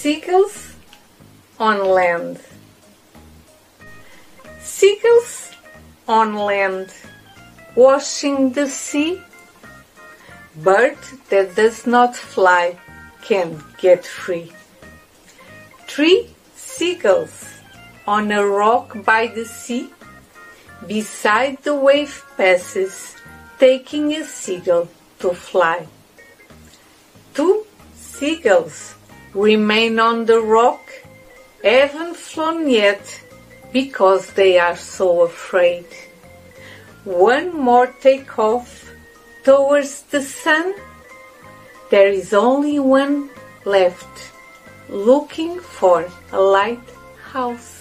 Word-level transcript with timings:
Seagulls 0.00 0.76
on 1.58 1.84
land. 1.84 2.40
Seagulls 4.58 5.52
on 6.08 6.36
land, 6.36 6.88
washing 7.76 8.54
the 8.54 8.66
sea. 8.66 9.20
Bird 10.56 10.96
that 11.28 11.54
does 11.54 11.86
not 11.86 12.16
fly 12.16 12.78
can 13.20 13.62
get 13.76 14.06
free. 14.06 14.50
Three 15.86 16.30
seagulls 16.56 17.60
on 18.06 18.32
a 18.32 18.42
rock 18.46 19.04
by 19.04 19.26
the 19.26 19.44
sea. 19.44 19.90
Beside 20.86 21.62
the 21.62 21.74
wave 21.74 22.24
passes, 22.38 23.16
taking 23.58 24.14
a 24.14 24.24
seagull 24.24 24.88
to 25.18 25.34
fly. 25.34 25.86
Two 27.34 27.66
seagulls 27.92 28.94
remain 29.34 29.98
on 29.98 30.26
the 30.26 30.40
rock, 30.40 30.90
haven't 31.62 32.16
flown 32.16 32.68
yet 32.68 33.22
because 33.72 34.32
they 34.32 34.58
are 34.58 34.76
so 34.76 35.22
afraid. 35.22 35.86
One 37.04 37.54
more 37.54 37.86
takeoff 37.86 38.90
towards 39.44 40.02
the 40.02 40.22
sun. 40.22 40.74
There 41.90 42.08
is 42.08 42.32
only 42.32 42.78
one 42.78 43.30
left 43.64 44.32
looking 44.88 45.60
for 45.60 46.08
a 46.32 46.40
lighthouse. 46.40 47.79